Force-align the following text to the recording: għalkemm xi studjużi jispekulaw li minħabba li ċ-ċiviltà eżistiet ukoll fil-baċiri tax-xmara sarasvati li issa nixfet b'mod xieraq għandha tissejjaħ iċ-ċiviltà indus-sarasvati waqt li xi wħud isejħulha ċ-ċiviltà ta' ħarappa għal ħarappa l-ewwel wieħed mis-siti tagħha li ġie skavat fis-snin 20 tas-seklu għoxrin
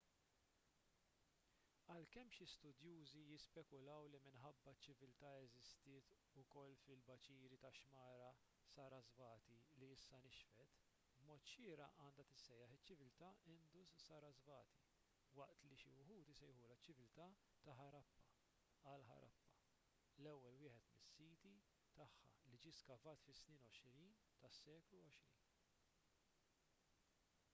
għalkemm 1.93 2.31
xi 2.35 2.45
studjużi 2.51 3.19
jispekulaw 3.31 4.07
li 4.13 4.21
minħabba 4.27 4.71
li 4.75 4.79
ċ-ċiviltà 4.85 5.29
eżistiet 5.41 6.07
ukoll 6.43 6.71
fil-baċiri 6.85 7.59
tax-xmara 7.65 8.31
sarasvati 8.71 9.59
li 9.83 9.89
issa 9.97 10.21
nixfet 10.23 10.79
b'mod 11.19 11.45
xieraq 11.51 12.01
għandha 12.05 12.25
tissejjaħ 12.31 12.73
iċ-ċiviltà 12.77 13.29
indus-sarasvati 13.51 14.81
waqt 15.41 15.69
li 15.69 15.77
xi 15.83 15.93
wħud 15.99 16.33
isejħulha 16.35 16.77
ċ-ċiviltà 16.79 17.27
ta' 17.67 17.77
ħarappa 17.81 18.25
għal 18.93 19.07
ħarappa 19.11 19.51
l-ewwel 19.59 20.57
wieħed 20.63 20.95
mis-siti 21.03 21.53
tagħha 22.01 22.33
li 22.49 22.63
ġie 22.65 22.73
skavat 22.81 23.29
fis-snin 23.29 23.69
20 23.81 24.33
tas-seklu 24.47 25.05
għoxrin 25.05 25.45